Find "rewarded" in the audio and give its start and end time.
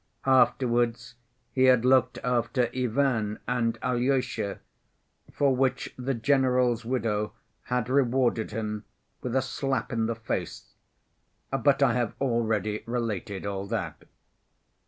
7.87-8.49